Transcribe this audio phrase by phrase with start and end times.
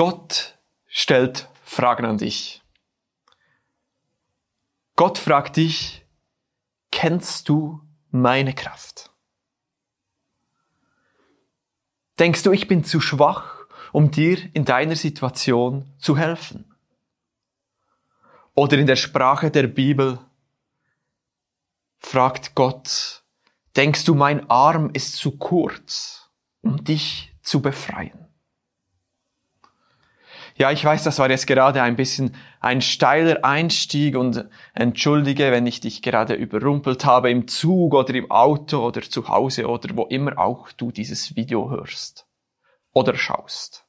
[0.00, 2.62] Gott stellt Fragen an dich.
[4.96, 6.06] Gott fragt dich,
[6.90, 9.10] kennst du meine Kraft?
[12.18, 16.74] Denkst du, ich bin zu schwach, um dir in deiner Situation zu helfen?
[18.54, 20.18] Oder in der Sprache der Bibel
[21.98, 23.22] fragt Gott,
[23.76, 26.30] denkst du, mein Arm ist zu kurz,
[26.62, 28.29] um dich zu befreien?
[30.60, 34.44] Ja, ich weiß, das war jetzt gerade ein bisschen ein steiler Einstieg und
[34.74, 39.68] entschuldige, wenn ich dich gerade überrumpelt habe im Zug oder im Auto oder zu Hause
[39.68, 42.26] oder wo immer auch du dieses Video hörst
[42.92, 43.86] oder schaust.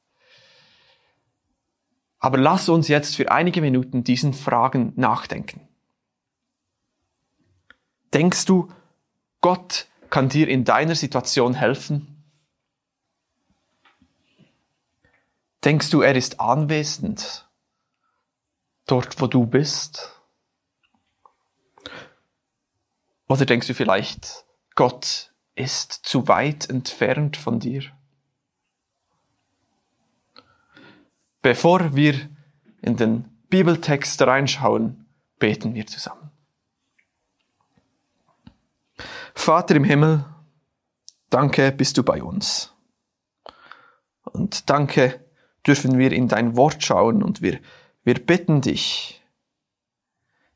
[2.18, 5.68] Aber lass uns jetzt für einige Minuten diesen Fragen nachdenken.
[8.14, 8.68] Denkst du,
[9.42, 12.11] Gott kann dir in deiner Situation helfen?
[15.64, 17.48] Denkst du, er ist anwesend
[18.86, 20.20] dort, wo du bist?
[23.28, 27.84] Oder denkst du vielleicht, Gott ist zu weit entfernt von dir?
[31.42, 32.28] Bevor wir
[32.82, 35.06] in den Bibeltext reinschauen,
[35.38, 36.30] beten wir zusammen.
[39.34, 40.24] Vater im Himmel,
[41.30, 42.72] danke bist du bei uns.
[44.24, 45.21] Und danke
[45.66, 47.58] dürfen wir in dein Wort schauen und wir,
[48.04, 49.22] wir bitten dich,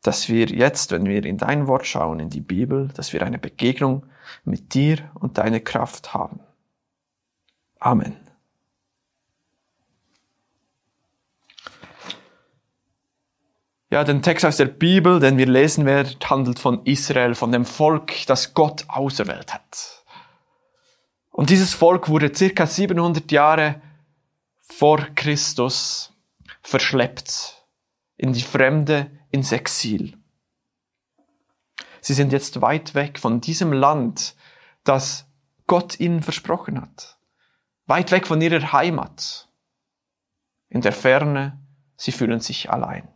[0.03, 3.39] dass wir jetzt, wenn wir in dein Wort schauen, in die Bibel, dass wir eine
[3.39, 4.07] Begegnung
[4.45, 6.41] mit dir und deine Kraft haben.
[7.79, 8.17] Amen.
[13.89, 17.65] Ja, den Text aus der Bibel, den wir lesen werden, handelt von Israel, von dem
[17.65, 20.05] Volk, das Gott auserwählt hat.
[21.31, 23.81] Und dieses Volk wurde circa 700 Jahre
[24.69, 26.12] vor Christus
[26.62, 27.67] verschleppt
[28.17, 30.19] in die Fremde, ins Exil.
[32.00, 34.36] Sie sind jetzt weit weg von diesem Land,
[34.85, 35.27] das
[35.67, 37.18] Gott ihnen versprochen hat.
[37.86, 39.48] Weit weg von ihrer Heimat.
[40.68, 41.61] In der Ferne,
[41.96, 43.08] sie fühlen sich allein.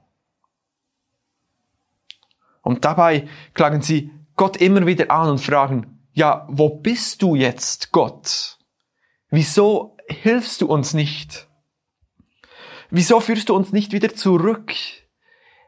[2.62, 7.92] Und dabei klagen sie Gott immer wieder an und fragen, ja, wo bist du jetzt,
[7.92, 8.58] Gott?
[9.28, 11.48] Wieso hilfst du uns nicht?
[12.91, 14.75] Wieso führst du uns nicht wieder zurück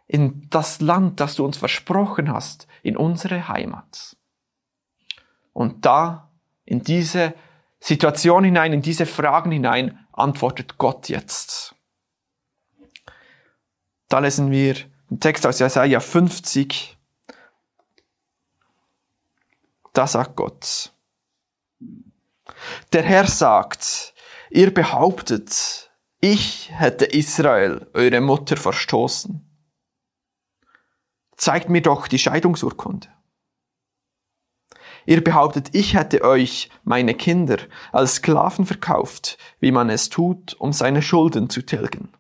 [0.06, 4.16] in das Land, das du uns versprochen hast, in unsere Heimat?
[5.52, 6.31] Und da,
[6.64, 7.34] in diese
[7.78, 11.75] Situation hinein, in diese Fragen hinein, antwortet Gott jetzt.
[14.08, 14.75] Da lesen wir
[15.10, 16.98] den Text aus Jesaja 50.
[19.92, 20.92] Da sagt Gott,
[22.92, 24.11] der Herr sagt,
[24.52, 25.90] ihr behauptet,
[26.20, 29.48] ich hätte Israel, eure Mutter, verstoßen.
[31.36, 33.08] Zeigt mir doch die Scheidungsurkunde.
[35.04, 37.58] Ihr behauptet, ich hätte euch, meine Kinder,
[37.90, 42.12] als Sklaven verkauft, wie man es tut, um seine Schulden zu tilgen.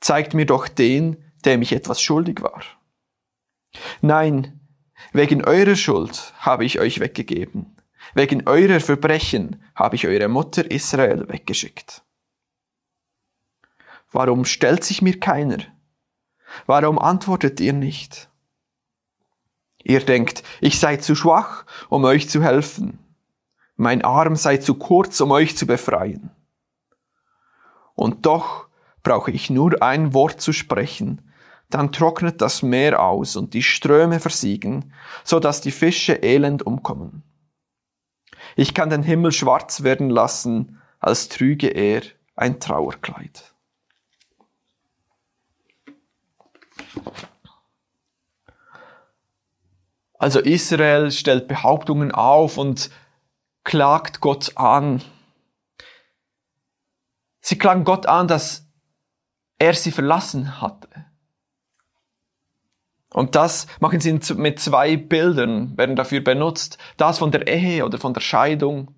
[0.00, 2.62] Zeigt mir doch den, dem ich etwas schuldig war.
[4.00, 4.60] Nein,
[5.12, 7.79] wegen eurer Schuld habe ich euch weggegeben.
[8.14, 12.02] Wegen eurer Verbrechen habe ich eure Mutter Israel weggeschickt.
[14.12, 15.58] Warum stellt sich mir keiner?
[16.66, 18.28] Warum antwortet ihr nicht?
[19.82, 22.98] Ihr denkt, ich sei zu schwach, um euch zu helfen.
[23.76, 26.30] Mein Arm sei zu kurz, um euch zu befreien.
[27.94, 28.66] Und doch
[29.02, 31.22] brauche ich nur ein Wort zu sprechen,
[31.70, 34.92] dann trocknet das Meer aus und die Ströme versiegen,
[35.24, 37.22] so dass die Fische elend umkommen.
[38.56, 42.02] Ich kann den Himmel schwarz werden lassen, als trüge er
[42.36, 43.54] ein Trauerkleid.
[50.18, 52.90] Also Israel stellt Behauptungen auf und
[53.64, 55.02] klagt Gott an.
[57.40, 58.66] Sie klagen Gott an, dass
[59.58, 60.88] er sie verlassen hatte.
[63.12, 66.78] Und das machen sie mit zwei Bildern, werden dafür benutzt.
[66.96, 68.94] Das von der Ehe oder von der Scheidung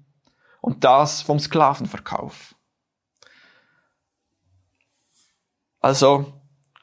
[0.61, 2.55] und das vom Sklavenverkauf.
[5.81, 6.33] Also,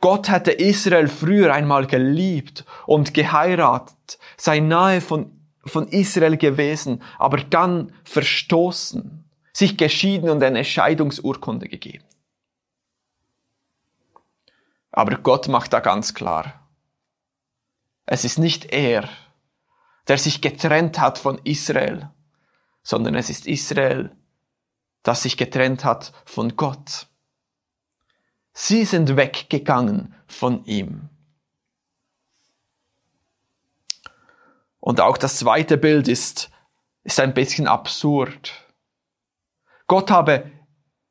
[0.02, 5.32] Gott hätte Israel früher einmal geliebt und geheiratet, sei nahe von,
[5.66, 12.06] von Israel gewesen, aber dann verstoßen, sich geschieden und eine Scheidungsurkunde gegeben.
[14.92, 16.69] Aber Gott macht da ganz klar,
[18.12, 19.08] es ist nicht er,
[20.08, 22.10] der sich getrennt hat von Israel,
[22.82, 24.16] sondern es ist Israel,
[25.04, 27.08] das sich getrennt hat von Gott.
[28.52, 31.10] Sie sind weggegangen von ihm.
[34.80, 36.50] Und auch das zweite Bild ist,
[37.04, 38.74] ist ein bisschen absurd.
[39.86, 40.52] Gott habe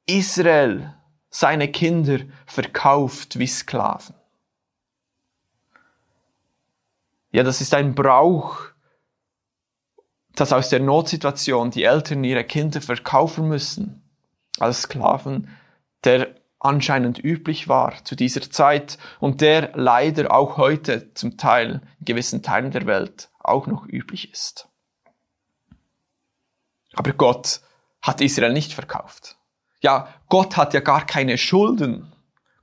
[0.06, 0.96] Israel,
[1.30, 4.17] seine Kinder, verkauft wie Sklaven.
[7.30, 8.60] Ja, das ist ein Brauch,
[10.34, 14.08] dass aus der Notsituation die Eltern ihre Kinder verkaufen müssen
[14.58, 15.48] als Sklaven,
[16.04, 22.04] der anscheinend üblich war zu dieser Zeit und der leider auch heute zum Teil in
[22.04, 24.68] gewissen Teilen der Welt auch noch üblich ist.
[26.94, 27.60] Aber Gott
[28.02, 29.36] hat Israel nicht verkauft.
[29.80, 32.12] Ja, Gott hat ja gar keine Schulden.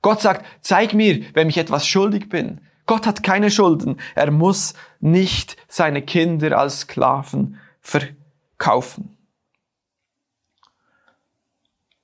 [0.02, 2.65] Gott sagt, zeig mir, wenn ich etwas schuldig bin.
[2.86, 4.00] Gott hat keine Schulden.
[4.14, 9.16] Er muss nicht seine Kinder als Sklaven verkaufen.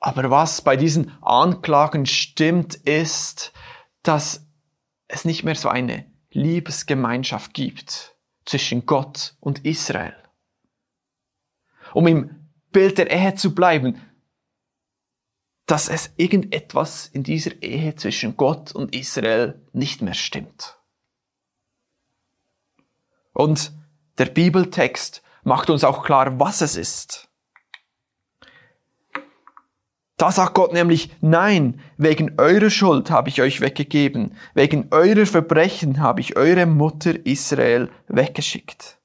[0.01, 3.53] Aber was bei diesen Anklagen stimmt, ist,
[4.03, 4.45] dass
[5.07, 10.17] es nicht mehr so eine Liebesgemeinschaft gibt zwischen Gott und Israel.
[11.95, 14.01] Um im Bild der Ehe zu bleiben,
[15.73, 20.79] dass es irgendetwas in dieser Ehe zwischen Gott und Israel nicht mehr stimmt.
[23.33, 23.73] Und
[24.19, 27.31] der Bibeltext macht uns auch klar, was es ist.
[30.19, 36.01] Da sagt Gott nämlich, nein, wegen eurer Schuld habe ich euch weggegeben, wegen eurer Verbrechen
[36.01, 39.01] habe ich eure Mutter Israel weggeschickt.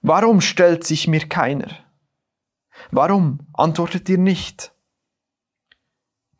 [0.00, 1.68] Warum stellt sich mir keiner?
[2.90, 4.72] Warum antwortet ihr nicht?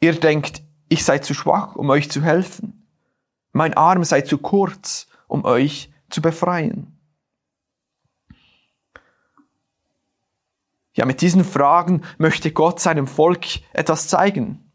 [0.00, 2.87] Ihr denkt, ich sei zu schwach, um euch zu helfen.
[3.52, 6.99] Mein Arm sei zu kurz, um euch zu befreien.
[10.94, 14.70] Ja, mit diesen Fragen möchte Gott seinem Volk etwas zeigen.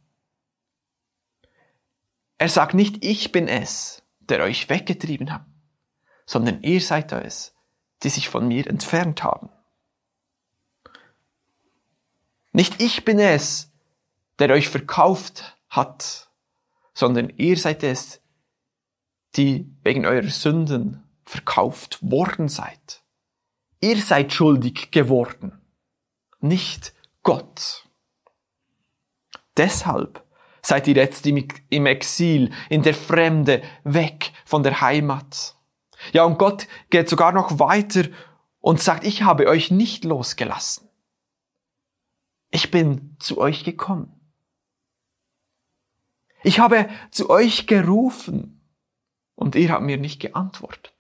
[2.37, 5.45] Er sagt nicht, ich bin es, der euch weggetrieben hat,
[6.25, 7.53] sondern ihr seid es,
[8.03, 9.49] die sich von mir entfernt haben.
[12.51, 13.74] Nicht ich bin es,
[14.39, 16.29] der euch verkauft hat,
[16.93, 18.21] sondern ihr seid es,
[19.35, 23.03] die wegen eurer Sünden verkauft worden seid.
[23.81, 25.61] Ihr seid schuldig geworden
[26.45, 26.93] nicht
[27.23, 27.87] Gott.
[29.57, 30.23] Deshalb
[30.61, 35.55] seid ihr jetzt im Exil, in der Fremde, weg von der Heimat.
[36.11, 38.05] Ja, und Gott geht sogar noch weiter
[38.59, 40.89] und sagt, ich habe euch nicht losgelassen.
[42.51, 44.14] Ich bin zu euch gekommen.
[46.45, 48.61] Ich habe zu euch gerufen
[49.33, 50.93] und ihr habt mir nicht geantwortet.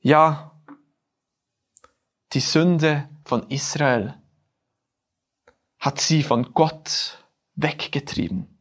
[0.00, 0.60] Ja,
[2.32, 4.20] die Sünde von Israel
[5.78, 7.24] hat sie von Gott
[7.54, 8.58] weggetrieben.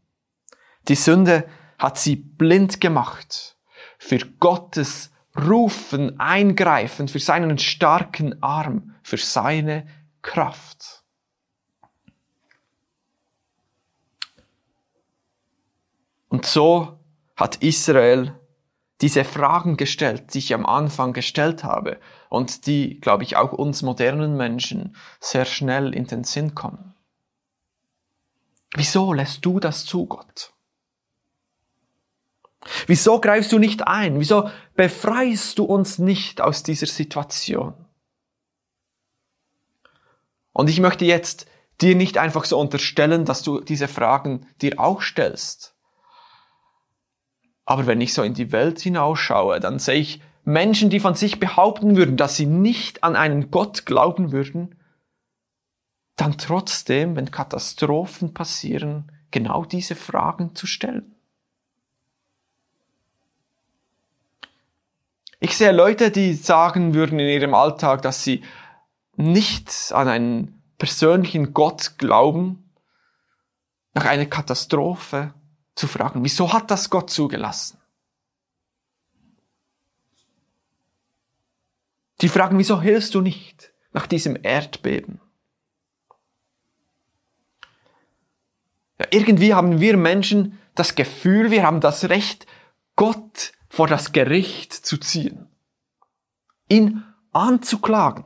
[0.88, 1.50] Die Sünde
[1.80, 3.58] hat sie blind gemacht
[3.98, 9.88] für Gottes Rufen, Eingreifen, für seinen starken Arm, für seine
[10.22, 11.01] Kraft.
[16.32, 16.98] Und so
[17.36, 18.40] hat Israel
[19.02, 22.00] diese Fragen gestellt, die ich am Anfang gestellt habe
[22.30, 26.96] und die, glaube ich, auch uns modernen Menschen sehr schnell in den Sinn kommen.
[28.76, 30.54] Wieso lässt du das zu, Gott?
[32.88, 34.18] Wieso greifst du nicht ein?
[34.18, 37.74] Wieso befreist du uns nicht aus dieser Situation?
[40.54, 41.46] Und ich möchte jetzt
[41.82, 45.76] dir nicht einfach so unterstellen, dass du diese Fragen dir auch stellst.
[47.66, 51.40] Aber wenn ich so in die Welt hinausschaue, dann sehe ich Menschen, die von sich
[51.40, 54.76] behaupten würden, dass sie nicht an einen Gott glauben würden,
[56.16, 61.16] dann trotzdem, wenn Katastrophen passieren, genau diese Fragen zu stellen.
[65.40, 68.44] Ich sehe Leute, die sagen würden in ihrem Alltag, dass sie
[69.16, 72.72] nicht an einen persönlichen Gott glauben,
[73.94, 75.34] nach einer Katastrophe
[75.76, 77.78] zu fragen, wieso hat das Gott zugelassen?
[82.22, 85.20] Die fragen, wieso hilfst du nicht nach diesem Erdbeben?
[89.00, 92.46] Ja, irgendwie haben wir Menschen das Gefühl, wir haben das Recht,
[92.96, 95.48] Gott vor das Gericht zu ziehen,
[96.70, 98.26] ihn anzuklagen.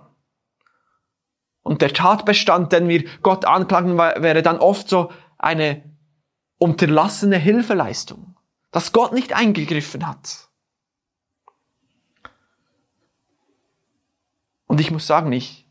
[1.61, 5.94] Und der Tatbestand, den wir Gott anklagen, wäre dann oft so eine
[6.57, 8.35] unterlassene Hilfeleistung,
[8.71, 10.50] dass Gott nicht eingegriffen hat.
[14.67, 15.69] Und ich muss sagen, ich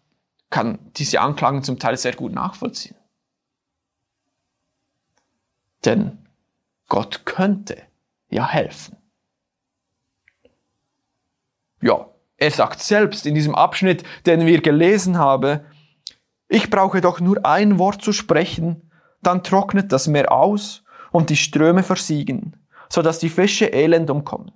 [0.50, 2.96] kann diese Anklagen zum Teil sehr gut nachvollziehen.
[5.84, 6.26] Denn
[6.88, 7.82] Gott könnte
[8.28, 8.96] ja helfen.
[11.82, 15.60] Ja, er sagt selbst in diesem Abschnitt, den wir gelesen haben,
[16.48, 18.90] ich brauche doch nur ein Wort zu sprechen,
[19.26, 22.56] dann trocknet das Meer aus und die Ströme versiegen,
[22.88, 24.52] so dass die Fische elend umkommen.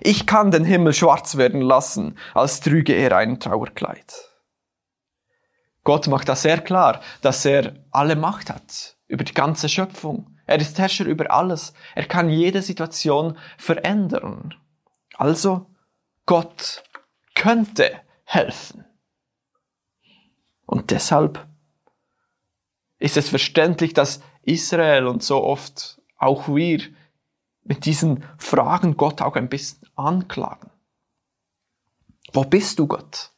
[0.00, 4.30] Ich kann den Himmel schwarz werden lassen, als trüge er ein Trauerkleid.
[5.84, 10.36] Gott macht das sehr klar, dass er alle Macht hat über die ganze Schöpfung.
[10.46, 11.72] Er ist Herrscher über alles.
[11.94, 14.54] Er kann jede Situation verändern.
[15.14, 15.66] Also,
[16.26, 16.82] Gott
[17.34, 18.84] könnte helfen.
[20.66, 21.46] Und deshalb
[23.00, 26.80] ist es verständlich, dass Israel und so oft auch wir
[27.64, 30.70] mit diesen Fragen Gott auch ein bisschen anklagen.
[32.32, 33.32] Wo bist du, Gott?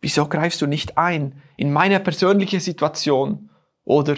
[0.00, 3.50] Wieso greifst du nicht ein in meine persönliche Situation?
[3.82, 4.16] Oder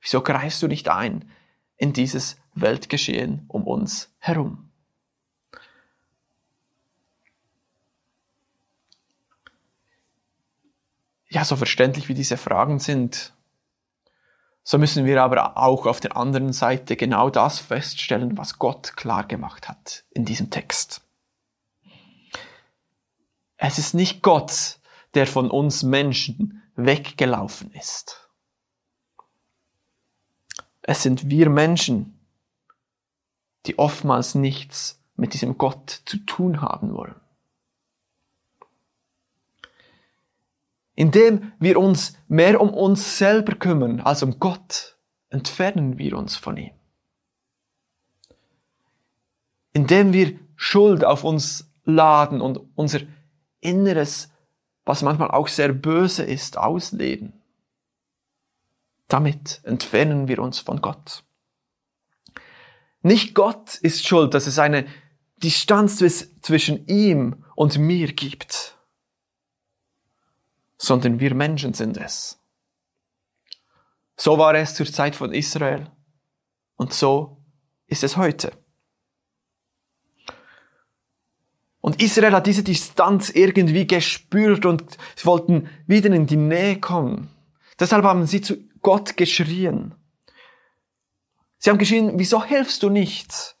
[0.00, 1.30] wieso greifst du nicht ein
[1.76, 4.69] in dieses Weltgeschehen um uns herum?
[11.30, 13.32] Ja, so verständlich wie diese Fragen sind,
[14.64, 19.24] so müssen wir aber auch auf der anderen Seite genau das feststellen, was Gott klar
[19.24, 21.02] gemacht hat in diesem Text.
[23.56, 24.80] Es ist nicht Gott,
[25.14, 28.28] der von uns Menschen weggelaufen ist.
[30.82, 32.18] Es sind wir Menschen,
[33.66, 37.19] die oftmals nichts mit diesem Gott zu tun haben wollen.
[41.00, 44.98] Indem wir uns mehr um uns selber kümmern als um Gott,
[45.30, 46.72] entfernen wir uns von ihm.
[49.72, 53.00] Indem wir Schuld auf uns laden und unser
[53.60, 54.30] Inneres
[54.84, 57.32] was manchmal auch sehr böse ist, ausleben.
[59.08, 61.24] Damit entfernen wir uns von Gott.
[63.00, 64.84] Nicht Gott ist schuld, dass es eine
[65.38, 65.96] Distanz
[66.42, 68.76] zwischen ihm und mir gibt,
[70.80, 72.38] sondern wir Menschen sind es.
[74.16, 75.90] So war es zur Zeit von Israel
[76.76, 77.44] und so
[77.86, 78.52] ist es heute.
[81.82, 87.28] Und Israel hat diese Distanz irgendwie gespürt und sie wollten wieder in die Nähe kommen.
[87.78, 89.94] Deshalb haben sie zu Gott geschrien.
[91.58, 93.56] Sie haben geschrien, wieso hilfst du nicht?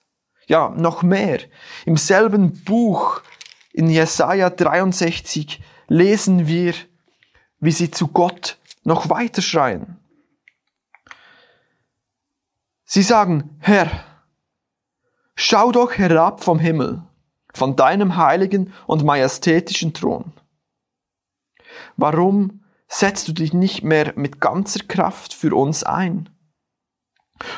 [0.46, 1.40] Ja, noch mehr.
[1.84, 3.22] Im selben Buch
[3.72, 6.74] in Jesaja 63 lesen wir,
[7.60, 9.98] wie sie zu Gott noch weiter schreien.
[12.84, 14.04] Sie sagen, Herr,
[15.36, 17.02] schau doch herab vom Himmel
[17.54, 20.32] von deinem heiligen und majestätischen Thron.
[21.96, 26.28] Warum setzt du dich nicht mehr mit ganzer Kraft für uns ein?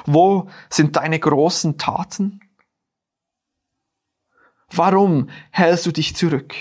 [0.05, 2.41] Wo sind deine großen Taten?
[4.71, 6.55] Warum hältst du dich zurück?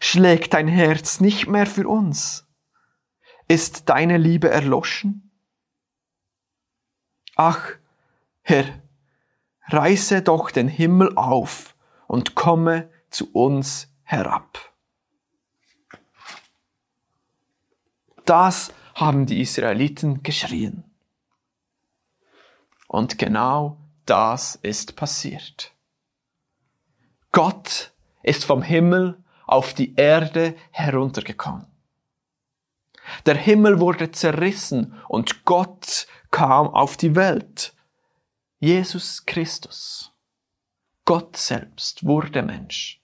[0.00, 2.46] Schlägt dein Herz nicht mehr für uns?
[3.48, 5.30] Ist deine Liebe erloschen?
[7.36, 7.72] Ach,
[8.42, 8.64] Herr,
[9.68, 11.76] reiße doch den Himmel auf
[12.06, 14.72] und komme zu uns herab.
[18.24, 20.84] Das haben die Israeliten geschrien.
[22.88, 25.72] Und genau das ist passiert.
[27.32, 31.66] Gott ist vom Himmel auf die Erde heruntergekommen.
[33.24, 37.72] Der Himmel wurde zerrissen und Gott kam auf die Welt
[38.58, 40.12] Jesus Christus,
[41.04, 43.02] Gott selbst, wurde Mensch.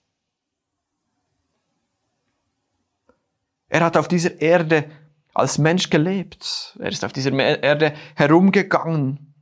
[3.69, 4.89] Er hat auf dieser Erde
[5.33, 6.75] als Mensch gelebt.
[6.79, 9.33] Er ist auf dieser Erde herumgegangen.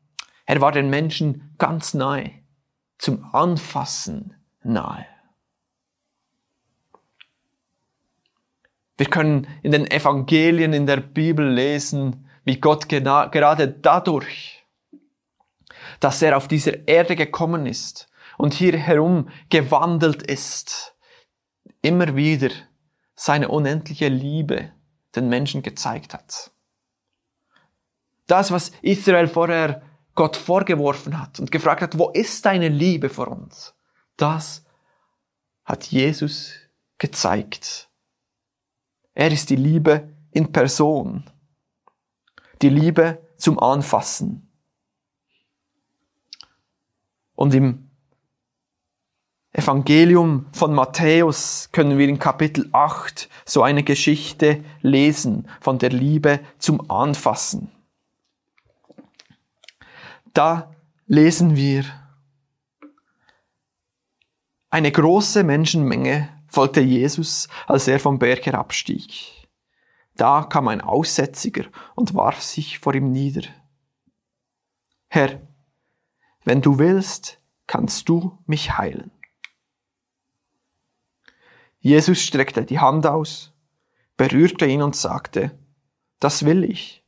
[0.46, 2.32] Er war den Menschen ganz nahe,
[2.98, 5.06] zum Anfassen nahe.
[9.02, 14.64] Wir können in den Evangelien in der Bibel lesen, wie Gott gerade dadurch
[16.00, 20.96] dass er auf dieser Erde gekommen ist und hier herum gewandelt ist,
[21.82, 22.52] immer wieder
[23.16, 24.72] seine unendliche Liebe
[25.16, 26.52] den Menschen gezeigt hat.
[28.28, 29.82] Das, was Israel vorher
[30.14, 33.74] Gott vorgeworfen hat und gefragt hat, wo ist deine Liebe vor uns?
[34.16, 34.64] Das
[35.66, 36.54] hat Jesus
[37.00, 37.91] gezeigt.
[39.14, 41.30] Er ist die Liebe in Person.
[42.62, 44.52] Die Liebe zum Anfassen.
[47.36, 47.90] Und im
[49.54, 56.40] Evangelium von Matthäus können wir in Kapitel 8 so eine Geschichte lesen von der Liebe
[56.58, 57.70] zum Anfassen.
[60.34, 60.74] Da
[61.08, 61.84] lesen wir,
[64.70, 69.48] eine große Menschenmenge folgte Jesus, als er vom Berg herabstieg.
[70.16, 71.66] Da kam ein Aussätziger
[71.96, 73.44] und warf sich vor ihm nieder.
[75.08, 75.42] Herr,
[76.44, 79.12] wenn du willst, kannst du mich heilen.
[81.80, 83.54] Jesus streckte die Hand aus,
[84.18, 85.58] berührte ihn und sagte,
[86.20, 87.04] das will ich,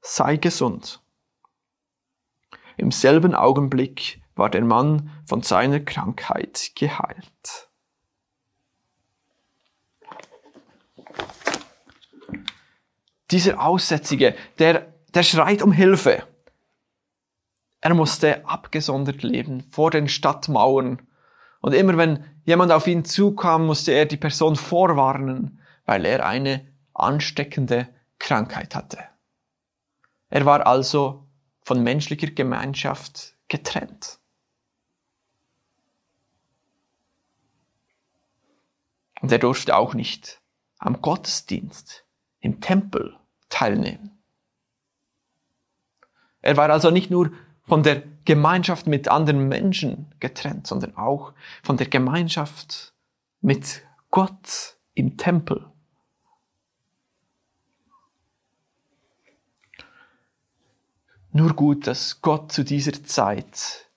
[0.00, 1.02] sei gesund.
[2.76, 7.65] Im selben Augenblick war der Mann von seiner Krankheit geheilt.
[13.30, 16.22] Dieser Aussätzige, der, der schreit um Hilfe.
[17.80, 21.02] Er musste abgesondert leben vor den Stadtmauern.
[21.60, 26.66] Und immer wenn jemand auf ihn zukam, musste er die Person vorwarnen, weil er eine
[26.94, 28.98] ansteckende Krankheit hatte.
[30.28, 31.28] Er war also
[31.62, 34.18] von menschlicher Gemeinschaft getrennt.
[39.20, 40.40] Und er durfte auch nicht
[40.78, 42.05] am Gottesdienst
[42.46, 44.22] im Tempel teilnehmen.
[46.40, 47.32] Er war also nicht nur
[47.64, 51.32] von der Gemeinschaft mit anderen Menschen getrennt, sondern auch
[51.64, 52.94] von der Gemeinschaft
[53.40, 55.66] mit Gott im Tempel.
[61.32, 63.90] Nur gut, dass Gott zu dieser Zeit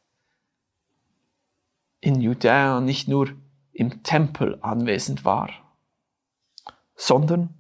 [2.01, 3.29] in Judäa nicht nur
[3.73, 5.49] im Tempel anwesend war,
[6.95, 7.58] sondern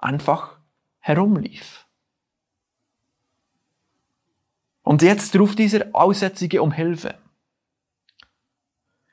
[0.00, 0.58] einfach
[0.98, 1.86] herumlief.
[4.82, 7.16] Und jetzt ruft dieser Aussätzige um Hilfe.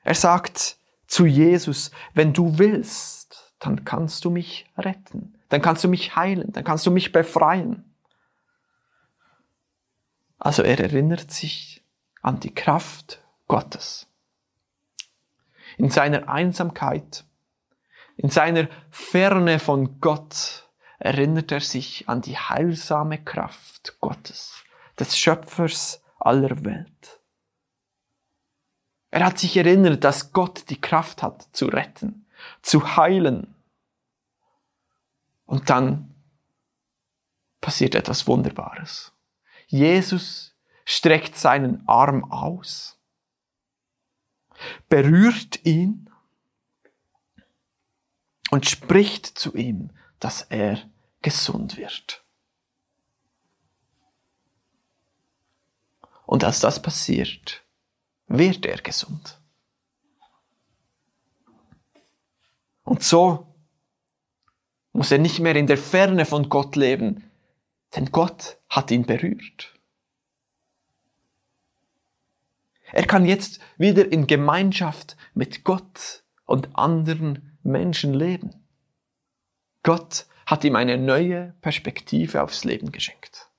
[0.02, 5.88] Er sagt zu Jesus, wenn du willst, dann kannst du mich retten, dann kannst du
[5.88, 7.94] mich heilen, dann kannst du mich befreien.
[10.38, 11.84] Also er erinnert sich
[12.22, 14.06] an die Kraft Gottes
[15.76, 17.24] in seiner Einsamkeit,
[18.16, 20.57] in seiner Ferne von Gott
[20.98, 24.64] erinnert er sich an die heilsame Kraft Gottes,
[24.98, 27.20] des Schöpfers aller Welt.
[29.10, 32.26] Er hat sich erinnert, dass Gott die Kraft hat zu retten,
[32.62, 33.54] zu heilen.
[35.46, 36.14] Und dann
[37.60, 39.12] passiert etwas Wunderbares.
[39.66, 42.98] Jesus streckt seinen Arm aus
[44.88, 46.10] berührt ihn
[48.50, 50.82] und spricht zu ihm, dass er
[51.22, 52.22] gesund wird.
[56.26, 57.62] Und als das passiert,
[58.26, 59.40] wird er gesund.
[62.84, 63.46] Und so
[64.92, 67.30] muss er nicht mehr in der Ferne von Gott leben,
[67.94, 69.74] denn Gott hat ihn berührt.
[72.92, 78.67] Er kann jetzt wieder in Gemeinschaft mit Gott und anderen Menschen leben.
[79.82, 83.50] Gott hat ihm eine neue Perspektive aufs Leben geschenkt.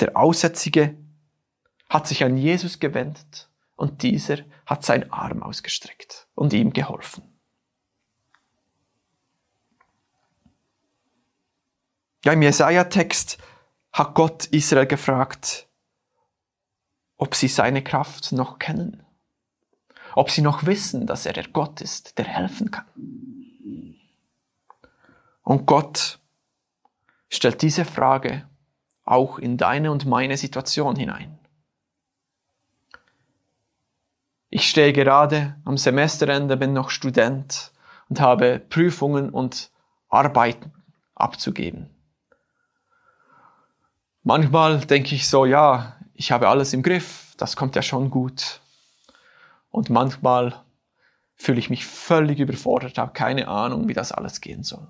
[0.00, 0.96] Der Aussätzige
[1.88, 7.22] hat sich an Jesus gewendet und dieser hat seinen Arm ausgestreckt und ihm geholfen.
[12.24, 13.38] Ja, im Jesaja-Text
[13.92, 15.66] hat Gott Israel gefragt,
[17.16, 19.02] ob sie seine Kraft noch kennen,
[20.14, 23.39] ob sie noch wissen, dass er der Gott ist, der helfen kann.
[25.42, 26.18] Und Gott
[27.28, 28.48] stellt diese Frage
[29.04, 31.38] auch in deine und meine Situation hinein.
[34.50, 37.72] Ich stehe gerade am Semesterende, bin noch Student
[38.08, 39.70] und habe Prüfungen und
[40.08, 40.72] Arbeiten
[41.14, 41.88] abzugeben.
[44.22, 48.60] Manchmal denke ich so, ja, ich habe alles im Griff, das kommt ja schon gut.
[49.70, 50.62] Und manchmal
[51.36, 54.86] fühle ich mich völlig überfordert, habe keine Ahnung, wie das alles gehen soll.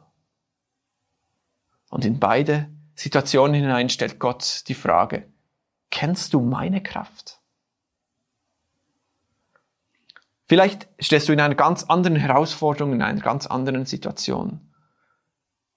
[1.90, 5.30] Und in beide Situationen hinein stellt Gott die Frage,
[5.90, 7.40] kennst du meine Kraft?
[10.46, 14.72] Vielleicht stehst du in einer ganz anderen Herausforderung, in einer ganz anderen Situation.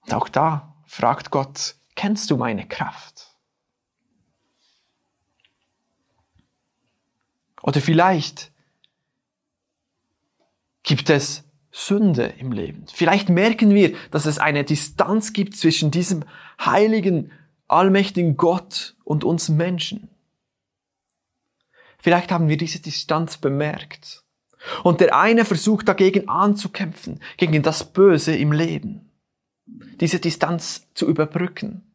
[0.00, 3.36] Und auch da fragt Gott, kennst du meine Kraft?
[7.62, 8.52] Oder vielleicht
[10.82, 11.44] gibt es
[11.76, 12.84] Sünde im Leben.
[12.86, 16.24] Vielleicht merken wir, dass es eine Distanz gibt zwischen diesem
[16.64, 17.32] heiligen,
[17.66, 20.08] allmächtigen Gott und uns Menschen.
[21.98, 24.22] Vielleicht haben wir diese Distanz bemerkt.
[24.84, 29.10] Und der eine versucht dagegen anzukämpfen, gegen das Böse im Leben.
[29.66, 31.92] Diese Distanz zu überbrücken.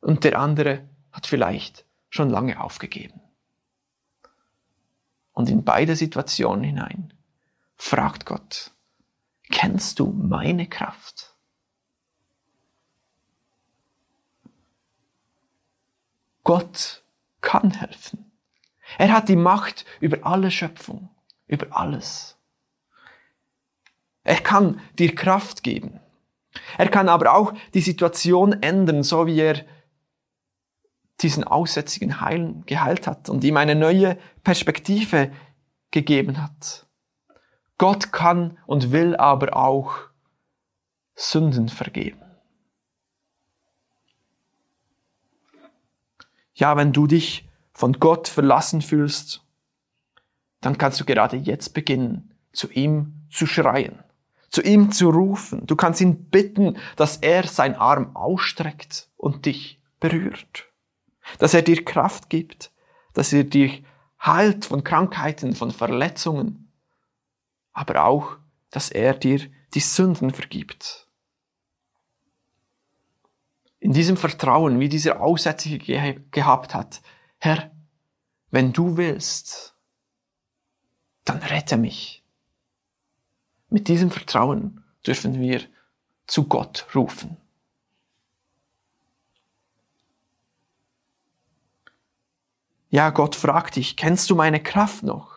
[0.00, 3.20] Und der andere hat vielleicht schon lange aufgegeben.
[5.32, 7.12] Und in beide Situationen hinein
[7.80, 8.72] fragt Gott,
[9.50, 11.34] kennst du meine Kraft?
[16.44, 17.02] Gott
[17.40, 18.30] kann helfen.
[18.98, 21.08] Er hat die Macht über alle Schöpfung,
[21.46, 22.36] über alles.
[24.24, 26.00] Er kann dir Kraft geben.
[26.76, 29.64] Er kann aber auch die Situation ändern, so wie er
[31.22, 35.32] diesen Aussätzigen heilen, geheilt hat und ihm eine neue Perspektive
[35.90, 36.86] gegeben hat.
[37.80, 39.96] Gott kann und will aber auch
[41.14, 42.20] Sünden vergeben.
[46.52, 49.42] Ja, wenn du dich von Gott verlassen fühlst,
[50.60, 54.04] dann kannst du gerade jetzt beginnen, zu ihm zu schreien,
[54.50, 55.66] zu ihm zu rufen.
[55.66, 60.66] Du kannst ihn bitten, dass er sein Arm ausstreckt und dich berührt,
[61.38, 62.72] dass er dir Kraft gibt,
[63.14, 63.84] dass er dich
[64.22, 66.59] heilt von Krankheiten, von Verletzungen,
[67.72, 68.36] aber auch,
[68.70, 71.08] dass er dir die Sünden vergibt.
[73.78, 77.00] In diesem Vertrauen, wie dieser Aussätzige ge gehabt hat,
[77.38, 77.70] Herr,
[78.50, 79.74] wenn du willst,
[81.24, 82.22] dann rette mich.
[83.68, 85.62] Mit diesem Vertrauen dürfen wir
[86.26, 87.36] zu Gott rufen.
[92.90, 95.29] Ja, Gott fragt dich, kennst du meine Kraft noch?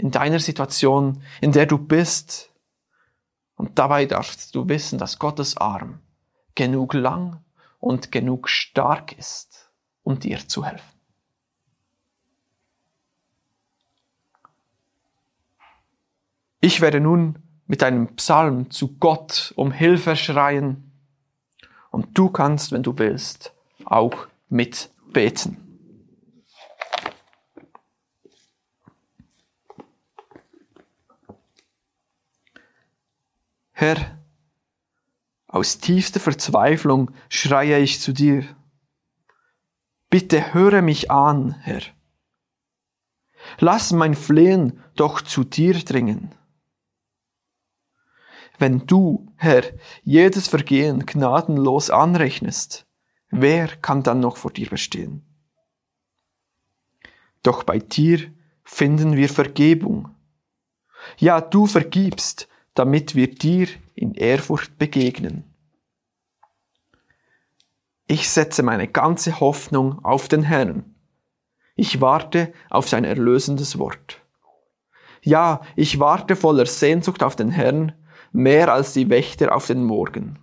[0.00, 2.50] In deiner Situation, in der du bist.
[3.54, 6.00] Und dabei darfst du wissen, dass Gottes Arm
[6.54, 7.44] genug lang
[7.78, 9.70] und genug stark ist,
[10.02, 10.98] um dir zu helfen.
[16.62, 20.92] Ich werde nun mit einem Psalm zu Gott um Hilfe schreien
[21.90, 23.52] und du kannst, wenn du willst,
[23.84, 25.69] auch mitbeten.
[33.80, 34.18] Herr,
[35.46, 38.44] aus tiefster Verzweiflung schreie ich zu dir.
[40.10, 41.80] Bitte höre mich an, Herr.
[43.58, 46.34] Lass mein Flehen doch zu dir dringen.
[48.58, 49.62] Wenn du, Herr,
[50.02, 52.86] jedes Vergehen gnadenlos anrechnest,
[53.30, 55.24] wer kann dann noch vor dir bestehen?
[57.42, 58.30] Doch bei dir
[58.62, 60.14] finden wir Vergebung.
[61.16, 62.46] Ja, du vergibst,
[62.80, 65.44] damit wir dir in Ehrfurcht begegnen.
[68.06, 70.94] Ich setze meine ganze Hoffnung auf den Herrn.
[71.76, 74.22] Ich warte auf sein erlösendes Wort.
[75.20, 77.92] Ja, ich warte voller Sehnsucht auf den Herrn,
[78.32, 80.38] mehr als die Wächter auf den Morgen.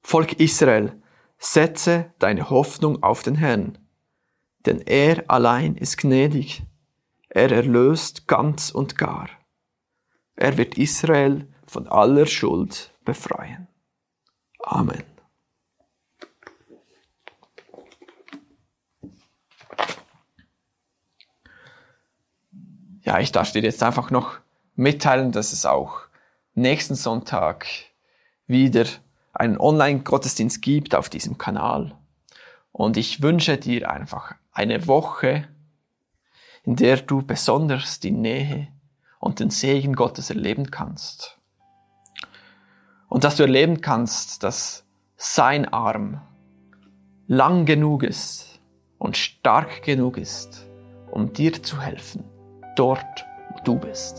[0.00, 1.02] Volk Israel,
[1.38, 3.78] setze deine Hoffnung auf den Herrn,
[4.64, 6.62] denn er allein ist gnädig,
[7.30, 9.28] er erlöst ganz und gar.
[10.36, 13.66] Er wird Israel von aller Schuld befreien.
[14.60, 15.02] Amen.
[23.02, 24.38] Ja, ich darf dir jetzt einfach noch
[24.74, 26.00] mitteilen, dass es auch
[26.54, 27.66] nächsten Sonntag
[28.46, 28.84] wieder
[29.32, 31.96] einen Online-Gottesdienst gibt auf diesem Kanal.
[32.72, 35.48] Und ich wünsche dir einfach eine Woche,
[36.64, 38.68] in der du besonders die Nähe
[39.18, 41.38] und den Segen Gottes erleben kannst.
[43.08, 44.84] Und dass du erleben kannst, dass
[45.16, 46.20] sein Arm
[47.26, 48.60] lang genug ist
[48.98, 50.66] und stark genug ist,
[51.10, 52.24] um dir zu helfen,
[52.76, 54.14] dort, wo du bist.